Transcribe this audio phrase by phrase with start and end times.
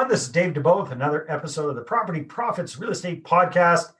[0.00, 0.14] everyone.
[0.14, 3.92] This is Dave Dubeau with another episode of the Property Profits Real Estate Podcast.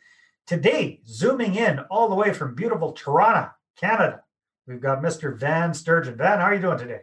[0.47, 4.23] Today, zooming in all the way from beautiful Toronto, Canada,
[4.67, 5.37] we've got Mr.
[5.37, 6.17] Van Sturgeon.
[6.17, 7.01] Van, how are you doing today?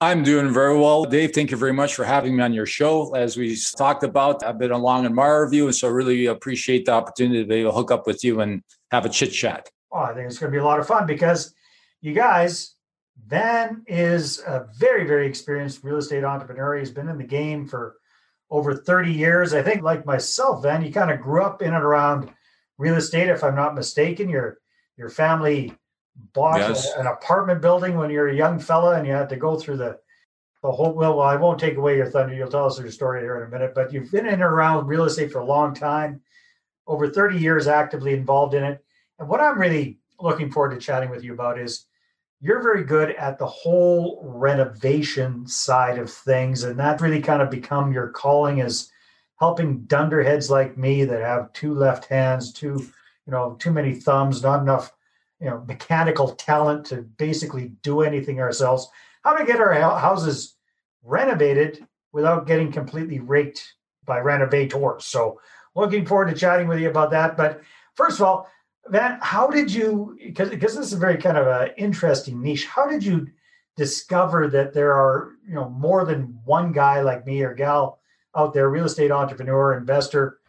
[0.00, 1.04] I'm doing very well.
[1.04, 3.12] Dave, thank you very much for having me on your show.
[3.12, 6.92] As we talked about, I've been along in my review, and so really appreciate the
[6.92, 9.68] opportunity to be able to hook up with you and have a chit chat.
[9.90, 11.54] Oh, I think it's going to be a lot of fun because
[12.00, 12.76] you guys,
[13.26, 16.76] Van is a very, very experienced real estate entrepreneur.
[16.76, 17.96] He's been in the game for
[18.50, 19.54] over 30 years.
[19.54, 22.30] I think, like myself, Van, you kind of grew up in and around
[22.78, 24.28] real estate, if I'm not mistaken.
[24.28, 24.58] Your
[24.96, 25.74] your family
[26.32, 26.92] bought yes.
[26.96, 29.98] an apartment building when you're a young fella and you had to go through the
[30.62, 32.34] the whole well, well, I won't take away your thunder.
[32.34, 34.86] You'll tell us your story here in a minute, but you've been in and around
[34.86, 36.20] real estate for a long time,
[36.86, 38.84] over 30 years actively involved in it.
[39.18, 41.86] And what I'm really looking forward to chatting with you about is
[42.40, 47.50] you're very good at the whole renovation side of things and that really kind of
[47.50, 48.90] become your calling is
[49.40, 52.78] helping dunderheads like me that have two left hands two
[53.26, 54.92] you know too many thumbs not enough
[55.40, 58.88] you know mechanical talent to basically do anything ourselves.
[59.22, 60.56] How to get our houses
[61.02, 63.74] renovated without getting completely raked
[64.04, 65.04] by renovators.
[65.04, 65.40] So
[65.74, 67.36] looking forward to chatting with you about that.
[67.36, 67.60] But
[67.94, 68.50] first of all
[68.90, 72.66] Van, how did you because because this is a very kind of an interesting niche.
[72.66, 73.28] How did you
[73.76, 78.00] discover that there are you know more than one guy like me or gal
[78.36, 80.40] out there, real estate entrepreneur, investor,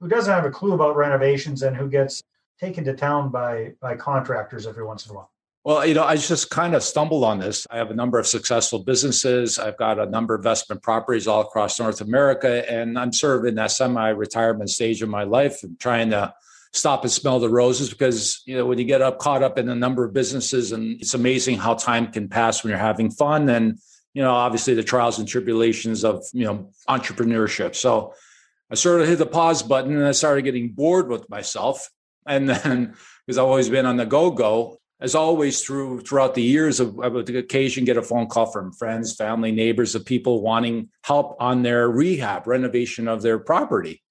[0.00, 2.22] who doesn't have a clue about renovations and who gets
[2.60, 5.30] taken to town by by contractors every once in a while?
[5.64, 7.68] Well, you know, I just kind of stumbled on this.
[7.70, 9.60] I have a number of successful businesses.
[9.60, 13.44] I've got a number of investment properties all across North America, and I'm sort of
[13.44, 16.34] in that semi-retirement stage of my life and trying to
[16.72, 19.68] stop and smell the roses because you know when you get up caught up in
[19.68, 23.48] a number of businesses and it's amazing how time can pass when you're having fun
[23.48, 23.78] and
[24.14, 27.74] you know obviously the trials and tribulations of you know entrepreneurship.
[27.74, 28.14] So
[28.70, 31.88] i sort of hit the pause button and i started getting bored with myself.
[32.26, 32.94] And then
[33.26, 37.08] because i've always been on the go-go as always through throughout the years of, I
[37.08, 41.62] would occasion get a phone call from friends family neighbors of people wanting help on
[41.62, 44.02] their rehab renovation of their property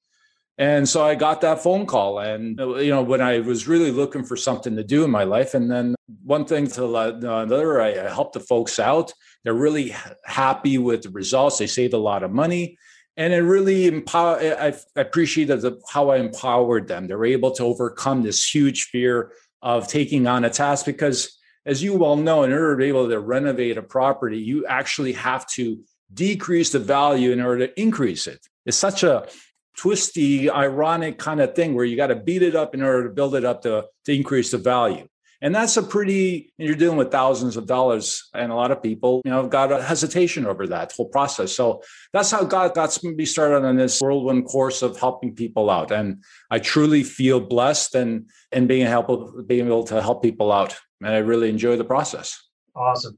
[0.58, 2.20] and so I got that phone call.
[2.20, 5.54] And, you know, when I was really looking for something to do in my life,
[5.54, 9.14] and then one thing to another, I helped the folks out.
[9.44, 11.58] They're really happy with the results.
[11.58, 12.78] They save a lot of money.
[13.18, 14.38] And it really empower.
[14.40, 17.08] I appreciated the, how I empowered them.
[17.08, 21.96] They're able to overcome this huge fear of taking on a task because, as you
[21.96, 25.84] well know, in order to be able to renovate a property, you actually have to
[26.14, 28.40] decrease the value in order to increase it.
[28.66, 29.28] It's such a
[29.78, 33.14] twisty, ironic kind of thing where you got to beat it up in order to
[33.14, 35.08] build it up to, to increase the value.
[35.44, 38.30] And that's a pretty, and you're dealing with thousands of dollars.
[38.36, 41.52] And a lot of people, you know, got a hesitation over that whole process.
[41.52, 41.82] So
[42.14, 45.92] that's how God got me started on this whirlwind course of helping people out.
[45.92, 50.78] And I truly feel blessed and, and being, help, being able to help people out.
[51.02, 52.40] And I really enjoy the process.
[52.76, 53.18] Awesome.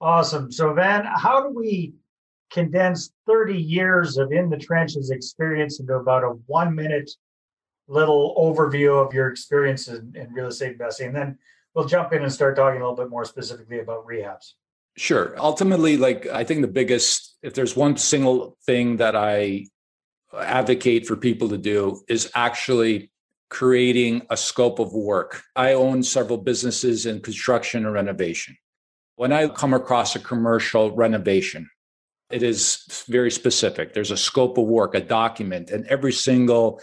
[0.00, 0.52] Awesome.
[0.52, 1.94] So, Van, how do we
[2.50, 7.10] condense 30 years of in the trenches experience into about a one minute
[7.88, 11.08] little overview of your experience in, in, real estate investing.
[11.08, 11.38] And then
[11.74, 14.52] we'll jump in and start talking a little bit more specifically about rehabs.
[14.96, 15.34] Sure.
[15.38, 19.66] Ultimately, like I think the biggest, if there's one single thing that I
[20.36, 23.10] advocate for people to do, is actually
[23.50, 25.42] creating a scope of work.
[25.54, 28.56] I own several businesses in construction and renovation.
[29.16, 31.70] When I come across a commercial renovation,
[32.30, 33.94] it is very specific.
[33.94, 36.80] There's a scope of work, a document, and every single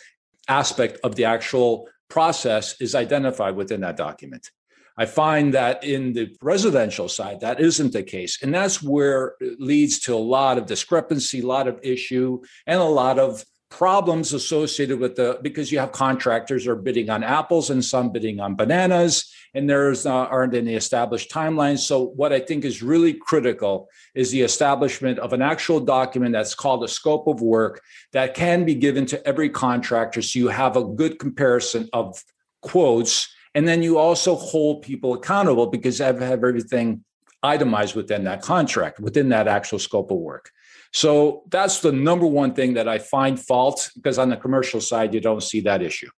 [0.48, 4.50] aspect of the actual process is identified within that document.
[4.98, 8.42] I find that in the residential side, that isn't the case.
[8.42, 12.80] And that's where it leads to a lot of discrepancy, a lot of issue, and
[12.80, 17.72] a lot of problems associated with the because you have contractors are bidding on apples
[17.72, 21.80] and some bidding on bananas and there's uh, aren't any established timelines.
[21.80, 26.54] So what i think is really critical is the establishment of an actual document that's
[26.54, 27.82] called a scope of work
[28.12, 32.24] that can be given to every contractor so you have a good comparison of
[32.62, 33.28] quotes.
[33.56, 37.04] And then you also hold people accountable because I have everything
[37.42, 40.50] itemized within that contract within that actual scope of work
[40.94, 45.14] so that's the number one thing that I find fault because on the commercial side,
[45.14, 46.10] you don't see that issue.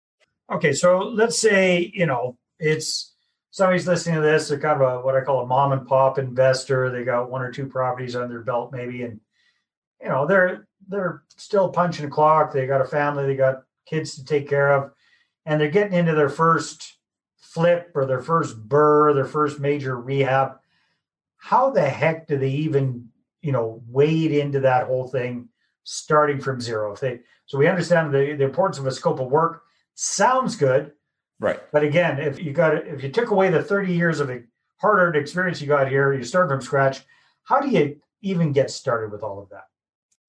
[0.51, 3.16] Okay, so let's say, you know, it's
[3.51, 6.19] somebody's listening to this, they're kind of a what I call a mom and pop
[6.19, 6.92] investor.
[6.92, 9.22] They got one or two properties on their belt, maybe, and
[10.01, 12.51] you know, they're they're still punching a clock.
[12.51, 14.92] They got a family, they got kids to take care of,
[15.45, 16.98] and they're getting into their first
[17.38, 20.57] flip or their first BRRRR, their first major rehab.
[21.38, 23.10] How the heck do they even
[23.45, 25.47] you know wade into that whole thing
[25.83, 26.92] starting from zero.
[26.94, 29.62] If they so we understand the, the importance of a scope of work.
[29.94, 30.94] Sounds good.
[31.39, 31.62] Right.
[31.71, 34.31] But again, if you got if you took away the 30 years of
[34.77, 37.01] hard-earned experience you got here, you start from scratch,
[37.44, 39.65] how do you even get started with all of that?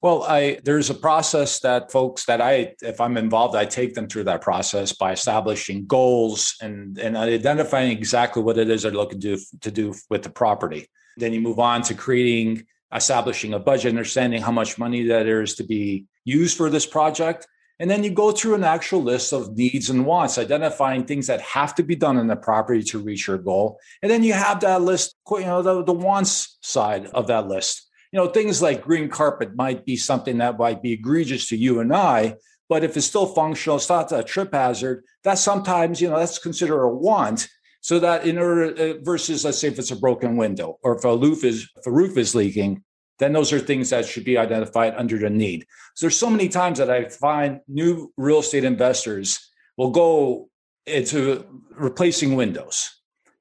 [0.03, 4.09] Well, I there's a process that folks that I if I'm involved, I take them
[4.09, 9.21] through that process by establishing goals and and identifying exactly what it is they're looking
[9.21, 10.87] to do to do with the property.
[11.17, 15.43] Then you move on to creating establishing a budget, understanding how much money that there
[15.43, 17.47] is to be used for this project.
[17.79, 21.43] And then you go through an actual list of needs and wants, identifying things that
[21.43, 23.79] have to be done in the property to reach your goal.
[24.03, 27.87] And then you have that list, you know, the, the wants side of that list.
[28.13, 31.81] You know, things like green carpet might be something that might be egregious to you
[31.81, 32.37] and I,
[32.69, 36.39] but if it's still functional, it's not a trip hazard, that's sometimes, you know, that's
[36.39, 37.49] considered a want.
[37.87, 41.05] So that in order uh, versus let's say if it's a broken window or if
[41.05, 42.83] a roof is if a roof is leaking,
[43.21, 45.65] then those are things that should be identified under the need.
[45.95, 49.39] So there's so many times that I find new real estate investors
[49.77, 50.49] will go
[50.85, 52.91] into replacing windows.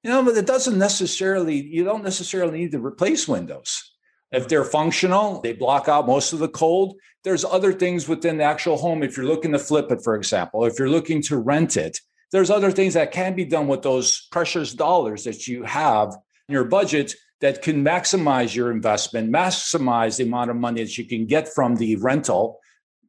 [0.03, 3.95] You know, but it doesn't necessarily, you don't necessarily need to replace windows.
[4.31, 6.99] If they're functional, they block out most of the cold.
[7.23, 9.01] There's other things within the actual home.
[9.01, 11.99] If you're looking to flip it, for example, if you're looking to rent it,
[12.35, 16.09] there's other things that can be done with those precious dollars that you have
[16.49, 21.05] in your budget that can maximize your investment, maximize the amount of money that you
[21.05, 22.59] can get from the rental,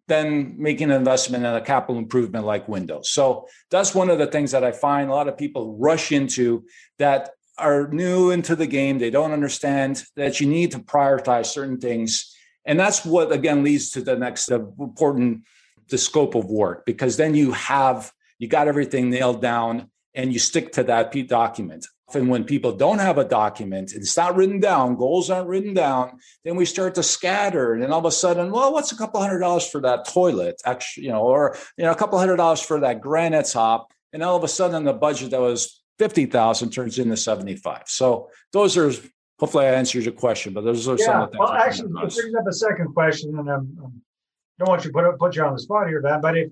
[0.06, 3.10] then making an investment in a capital improvement like windows.
[3.10, 6.64] So that's one of the things that I find a lot of people rush into
[7.00, 9.00] that are new into the game.
[9.00, 12.32] They don't understand that you need to prioritize certain things.
[12.64, 15.42] And that's what, again, leads to the next important
[15.88, 20.38] the scope of work, because then you have you got everything nailed down and you
[20.38, 21.86] stick to that document.
[22.14, 26.20] And when people don't have a document, it's not written down, goals aren't written down,
[26.44, 27.74] then we start to scatter.
[27.74, 30.60] And then all of a sudden, well, what's a couple hundred dollars for that toilet?
[30.64, 33.92] Actually, you know, or you know, a couple hundred dollars for that granite top.
[34.12, 37.82] And all of a sudden the budget that was 50,000 turns into 75.
[37.86, 38.92] So those are
[39.38, 41.40] hopefully I answered your question, but those are yeah, some of the things.
[41.40, 45.18] Well, actually, brings up a second question, and I'm, I don't want you to put
[45.18, 46.20] put you on the spot here, Ben.
[46.20, 46.50] But if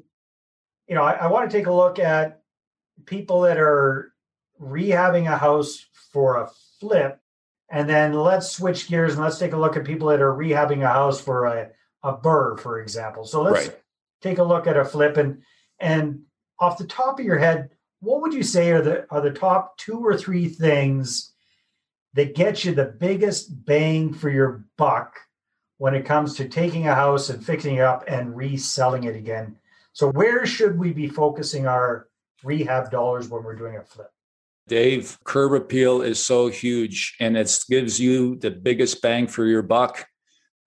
[0.88, 2.42] you know, I, I want to take a look at
[3.06, 4.12] people that are
[4.60, 6.50] rehabbing a house for a
[6.80, 7.20] flip.
[7.70, 10.84] And then let's switch gears and let's take a look at people that are rehabbing
[10.84, 11.70] a house for a,
[12.02, 13.24] a BRRRR, for example.
[13.24, 13.80] So let's right.
[14.22, 15.42] take a look at a flip and
[15.80, 16.20] and
[16.60, 17.70] off the top of your head,
[18.00, 21.32] what would you say are the are the top two or three things
[22.12, 25.18] that get you the biggest bang for your buck
[25.78, 29.56] when it comes to taking a house and fixing it up and reselling it again?
[29.94, 32.08] So where should we be focusing our
[32.42, 34.10] rehab dollars when we're doing a flip?
[34.66, 39.62] Dave, curb appeal is so huge and it gives you the biggest bang for your
[39.62, 40.04] buck.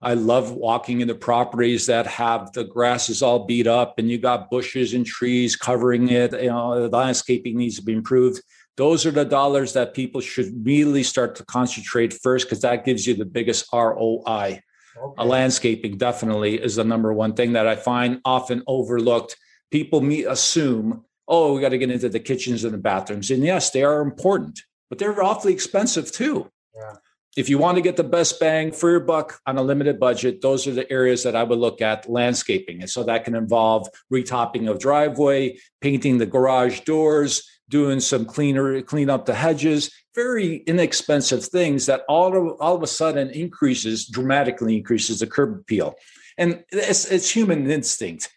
[0.01, 4.17] I love walking into properties that have the grass is all beat up and you
[4.17, 6.31] got bushes and trees covering it.
[6.31, 8.41] You know, the landscaping needs to be improved.
[8.77, 13.05] Those are the dollars that people should really start to concentrate first because that gives
[13.05, 14.61] you the biggest ROI.
[15.01, 15.13] Okay.
[15.17, 19.35] A landscaping definitely is the number one thing that I find often overlooked.
[19.71, 23.29] People me assume oh, we got to get into the kitchens and the bathrooms.
[23.29, 26.49] And yes, they are important, but they're awfully expensive too.
[26.75, 26.93] Yeah.
[27.35, 30.41] If you want to get the best bang for your buck on a limited budget,
[30.41, 32.81] those are the areas that I would look at landscaping.
[32.81, 38.81] And so that can involve retopping of driveway, painting the garage doors, doing some cleaner,
[38.81, 44.07] clean up the hedges, very inexpensive things that all of, all of a sudden increases,
[44.07, 45.95] dramatically increases the curb appeal.
[46.37, 48.29] And it's, it's human instinct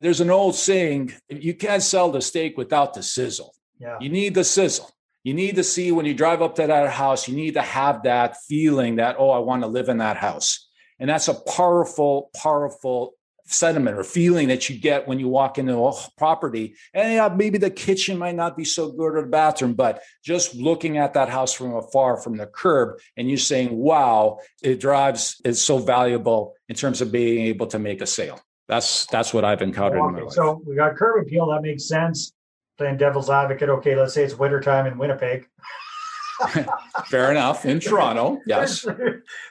[0.00, 3.54] there's an old saying you can't sell the steak without the sizzle.
[3.78, 3.98] Yeah.
[4.00, 4.90] You need the sizzle.
[5.24, 8.04] You need to see when you drive up to that house, you need to have
[8.04, 10.68] that feeling that, oh, I want to live in that house.
[10.98, 13.14] And that's a powerful, powerful
[13.50, 16.76] sentiment or feeling that you get when you walk into a property.
[16.94, 20.54] And yeah, maybe the kitchen might not be so good or the bathroom, but just
[20.54, 25.40] looking at that house from afar from the curb and you saying, wow, it drives
[25.44, 28.40] is so valuable in terms of being able to make a sale.
[28.68, 30.32] That's that's what I've encountered okay, in my life.
[30.32, 31.48] So we got curb appeal.
[31.48, 32.32] That makes sense.
[32.78, 33.68] Playing devil's advocate.
[33.68, 35.46] Okay, let's say it's wintertime in Winnipeg.
[37.06, 37.64] Fair enough.
[37.64, 38.86] In Toronto, yes.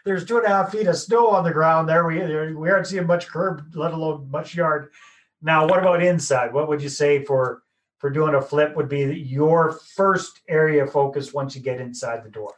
[0.05, 2.05] There's two and a half feet of snow on the ground there.
[2.05, 4.91] We we aren't seeing much curb, let alone much yard.
[5.41, 6.53] Now, what about inside?
[6.53, 7.63] What would you say for
[7.97, 12.23] for doing a flip would be your first area of focus once you get inside
[12.23, 12.53] the door?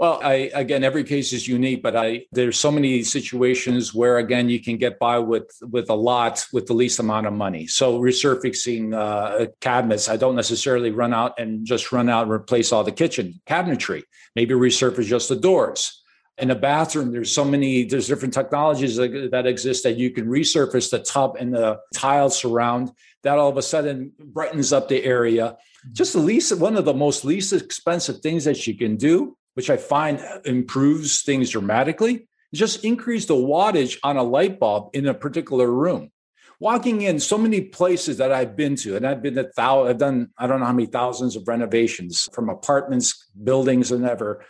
[0.00, 4.48] Well, I again, every case is unique, but I there's so many situations where again
[4.48, 7.66] you can get by with with a lot with the least amount of money.
[7.66, 12.72] So resurfacing uh, cabinets, I don't necessarily run out and just run out and replace
[12.72, 14.04] all the kitchen cabinetry.
[14.34, 16.02] Maybe resurface just the doors.
[16.38, 20.26] in a bathroom there's so many there's different technologies that, that exist that you can
[20.26, 22.90] resurface the tub and the tile surround
[23.24, 25.58] that all of a sudden brightens up the area
[25.92, 29.70] just the least one of the most least expensive things that you can do which
[29.70, 35.14] i find improves things dramatically just increase the wattage on a light bulb in a
[35.14, 36.10] particular room
[36.60, 39.98] walking in so many places that I've been to, and I've been to thou, I've
[39.98, 44.44] done I don't know how many thousands of renovations from apartments, buildings, and ever.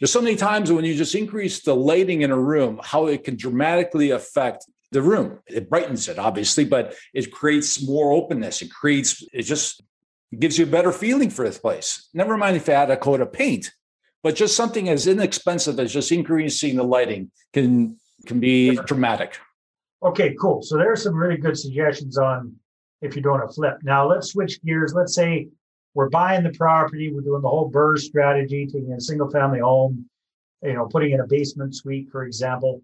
[0.00, 3.24] There's so many times when you just increase the lighting in a room, how it
[3.24, 5.38] can dramatically affect the room.
[5.46, 8.60] It brightens it, obviously, but it creates more openness.
[8.60, 9.82] It creates, it just
[10.36, 12.08] gives you a better feeling for this place.
[12.12, 13.72] Never mind if you add a coat of paint,
[14.24, 19.38] but just something as inexpensive as just increasing the lighting can can be dramatic.
[20.02, 20.62] Okay, cool.
[20.62, 22.56] So there are some really good suggestions on
[23.02, 23.76] if you're doing a flip.
[23.82, 24.94] Now let's switch gears.
[24.94, 25.48] Let's say
[25.92, 30.06] we're buying the property, we're doing the whole BRRRR strategy, taking a single family home,
[30.62, 32.80] you know, putting in a basement suite, for example.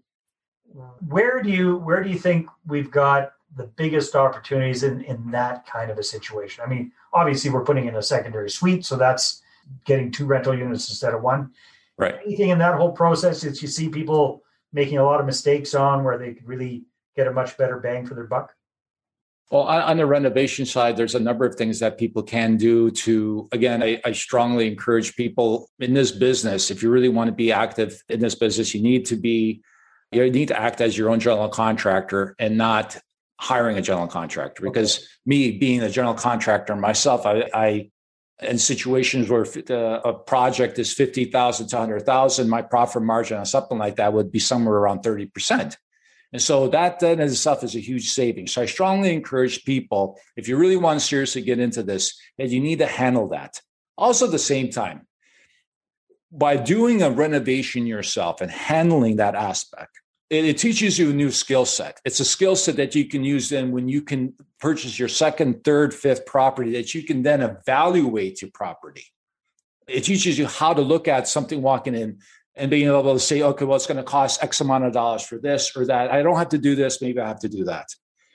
[1.07, 5.65] Where do you where do you think we've got the biggest opportunities in in that
[5.65, 6.63] kind of a situation?
[6.63, 9.40] I mean, obviously we're putting in a secondary suite, so that's
[9.85, 11.51] getting two rental units instead of one.
[11.97, 12.15] Right.
[12.25, 16.03] Anything in that whole process that you see people making a lot of mistakes on
[16.03, 16.85] where they could really
[17.15, 18.53] get a much better bang for their buck?
[19.51, 23.49] Well, on the renovation side, there's a number of things that people can do to,
[23.51, 26.71] again, I, I, strongly encourage people in this business.
[26.71, 29.61] If you really want to be active in this business, you need to be,
[30.13, 32.97] you need to act as your own general contractor and not
[33.41, 34.63] hiring a general contractor.
[34.63, 35.05] Because okay.
[35.25, 37.91] me being a general contractor myself, I, I
[38.41, 43.77] in situations where uh, a project is 50,000 to 100,000, my profit margin on something
[43.77, 45.75] like that would be somewhere around 30%.
[46.33, 48.47] And so that then in itself is a huge saving.
[48.47, 52.49] So I strongly encourage people, if you really want to seriously get into this, that
[52.49, 53.59] you need to handle that.
[53.97, 55.05] Also, at the same time,
[56.31, 60.00] by doing a renovation yourself and handling that aspect,
[60.31, 61.99] it, it teaches you a new skill set.
[62.05, 65.63] It's a skill set that you can use then when you can purchase your second,
[65.63, 69.05] third, fifth property that you can then evaluate your property.
[69.87, 72.19] It teaches you how to look at something walking in
[72.55, 75.23] and being able to say, okay, well, it's going to cost X amount of dollars
[75.23, 76.11] for this or that.
[76.11, 77.01] I don't have to do this.
[77.01, 77.87] Maybe I have to do that.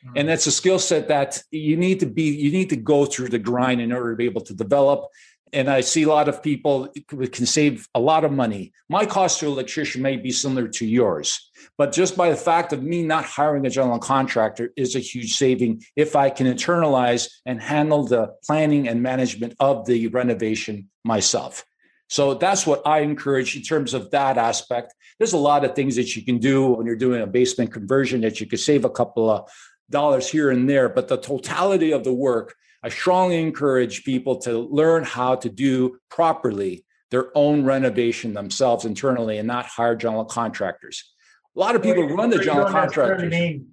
[0.05, 0.19] Mm-hmm.
[0.19, 3.29] And that's a skill set that you need to be, you need to go through
[3.29, 5.07] the grind in order to be able to develop.
[5.53, 8.73] And I see a lot of people can save a lot of money.
[8.88, 12.83] My cost to electrician may be similar to yours, but just by the fact of
[12.83, 17.61] me not hiring a general contractor is a huge saving if I can internalize and
[17.61, 21.65] handle the planning and management of the renovation myself.
[22.09, 24.95] So that's what I encourage in terms of that aspect.
[25.19, 28.21] There's a lot of things that you can do when you're doing a basement conversion
[28.21, 29.49] that you could save a couple of
[29.91, 32.55] dollars here and there, but the totality of the work,
[32.87, 39.38] I strongly encourage people to learn how to do properly their own renovation themselves internally
[39.38, 41.12] and not hire general contractors.
[41.57, 43.28] A lot of people run the general contractors.
[43.28, 43.71] Mean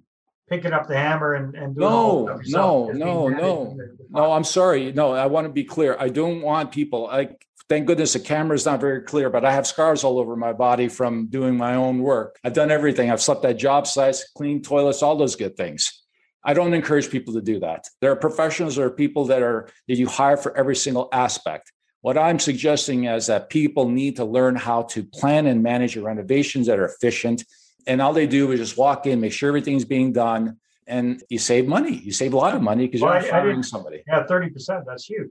[0.50, 3.78] Picking up the hammer and, and doing no, no, no, no,
[4.10, 4.32] no.
[4.32, 4.92] I'm sorry.
[4.92, 5.96] No, I want to be clear.
[5.98, 9.52] I don't want people like thank goodness the camera is not very clear, but I
[9.52, 12.38] have scars all over my body from doing my own work.
[12.44, 13.10] I've done everything.
[13.10, 16.03] I've slept at job sites, cleaned toilets, all those good things.
[16.44, 17.88] I don't encourage people to do that.
[18.00, 21.72] There are professionals, there are people that are that you hire for every single aspect.
[22.02, 26.04] What I'm suggesting is that people need to learn how to plan and manage your
[26.04, 27.44] renovations that are efficient.
[27.86, 31.38] And all they do is just walk in, make sure everything's being done, and you
[31.38, 31.96] save money.
[31.96, 34.02] You save a lot of money because well, you're hiring somebody.
[34.06, 34.84] Yeah, 30%.
[34.86, 35.30] That's huge.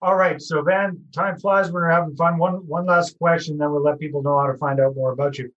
[0.00, 0.40] All right.
[0.40, 2.38] So Van, time flies when we're having fun.
[2.38, 5.38] One one last question, then we'll let people know how to find out more about
[5.38, 5.52] you.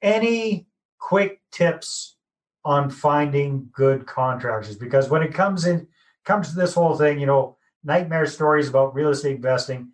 [0.00, 0.66] Any
[0.98, 2.16] quick tips
[2.64, 4.76] on finding good contractors?
[4.76, 5.86] Because when it comes in
[6.24, 9.90] comes to this whole thing, you know, nightmare stories about real estate investing.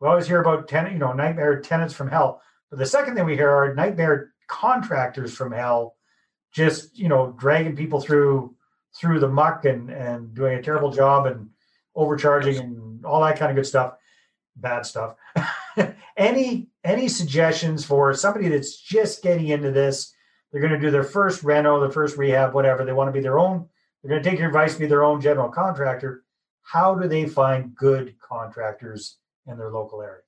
[0.00, 2.42] We always hear about tenant, you know, nightmare tenants from hell.
[2.70, 5.96] But the second thing we hear are nightmare contractors from hell,
[6.52, 8.54] just you know, dragging people through
[8.94, 11.50] through the muck and and doing a terrible job and
[11.94, 13.94] overcharging and all that kind of good stuff,
[14.56, 15.14] bad stuff.
[16.16, 20.12] any any suggestions for somebody that's just getting into this?
[20.56, 22.82] They're going to do their first reno, their first rehab, whatever.
[22.82, 23.68] They want to be their own.
[24.02, 26.24] They're going to take your advice, be their own general contractor.
[26.62, 30.22] How do they find good contractors in their local area?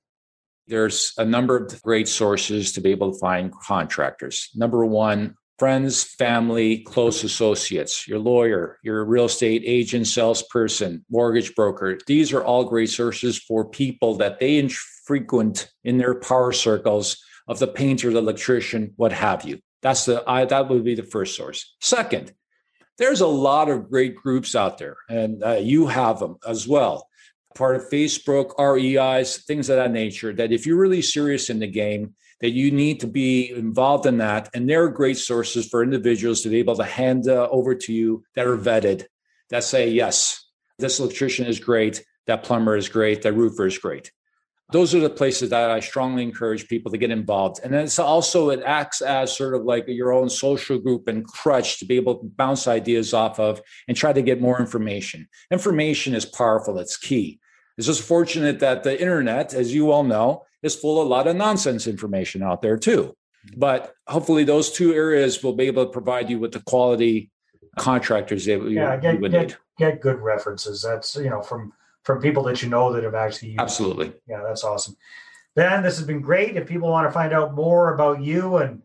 [0.67, 4.49] There's a number of great sources to be able to find contractors.
[4.53, 11.97] Number one, friends, family, close associates, your lawyer, your real estate agent, salesperson, mortgage broker.
[12.05, 14.67] These are all great sources for people that they
[15.07, 17.17] frequent in their power circles
[17.47, 19.59] of the painter, the electrician, what have you.
[19.81, 21.75] That's the I, that would be the first source.
[21.79, 22.33] Second,
[22.97, 27.07] there's a lot of great groups out there, and uh, you have them as well.
[27.55, 30.33] Part of Facebook, REIs, things of that nature.
[30.33, 34.17] That if you're really serious in the game, that you need to be involved in
[34.17, 34.49] that.
[34.53, 37.93] And there are great sources for individuals to be able to hand uh, over to
[37.93, 39.05] you that are vetted,
[39.49, 40.45] that say, yes,
[40.77, 44.11] this electrician is great, that plumber is great, that roofer is great.
[44.71, 47.59] Those are the places that I strongly encourage people to get involved.
[47.63, 51.25] And then it's also, it acts as sort of like your own social group and
[51.25, 55.27] crutch to be able to bounce ideas off of and try to get more information.
[55.51, 57.39] Information is powerful, it's key.
[57.77, 61.27] It's just fortunate that the internet, as you all know, is full of a lot
[61.27, 63.15] of nonsense information out there too.
[63.55, 67.31] But hopefully, those two areas will be able to provide you with the quality
[67.77, 69.57] contractors that you, yeah, get, you would get, need.
[69.77, 70.81] get good references.
[70.81, 71.71] That's you know from
[72.09, 73.59] from people that you know that have actually used.
[73.59, 74.11] Absolutely.
[74.27, 74.97] Yeah, that's awesome.
[75.55, 76.57] Ben, this has been great.
[76.57, 78.81] If people want to find out more about you and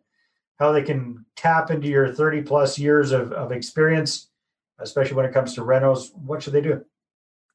[0.59, 4.29] how they can tap into your 30 plus years of, of experience,
[4.79, 6.85] especially when it comes to renos, what should they do?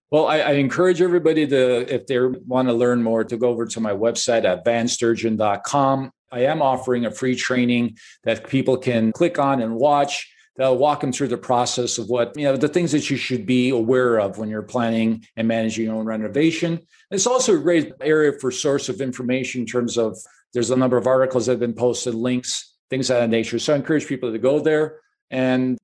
[0.09, 3.67] Well, I, I, encourage everybody to, if they want to learn more, to go over
[3.67, 6.11] to my website at vansturgeon.com.
[6.31, 10.33] I am offering a free training that people can click on and watch.
[10.59, 13.45] They'll walk them through the process of what, you know, the things that you should
[13.45, 16.81] be aware of when you're planning and managing your own renovation.
[17.11, 20.17] It's also a great area for source of information in terms of
[20.53, 23.57] there's a number of articles that have been posted, links, things of that nature.
[23.57, 24.99] So I encourage people to go there
[25.31, 25.77] and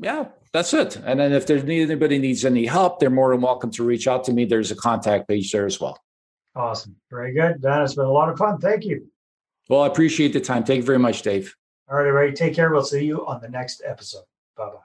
[0.00, 0.96] yeah, that's it.
[0.96, 4.24] And then if there's anybody needs any help, they're more than welcome to reach out
[4.24, 4.46] to me.
[4.46, 5.96] There's a contact page there as well.
[6.56, 6.96] Awesome.
[7.08, 7.62] Very good.
[7.62, 8.58] Dan, it's been a lot of fun.
[8.58, 9.06] Thank you.
[9.68, 10.64] Well, I appreciate the time.
[10.64, 11.54] Thank you very much, Dave.
[11.90, 12.36] All right, everybody.
[12.36, 12.70] Take care.
[12.70, 14.24] We'll see you on the next episode.
[14.58, 14.80] Bye bye.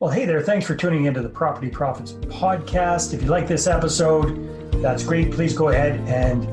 [0.00, 0.42] Well, hey there.
[0.42, 3.14] Thanks for tuning into the Property Profits podcast.
[3.14, 5.30] If you like this episode, that's great.
[5.30, 6.48] Please go ahead and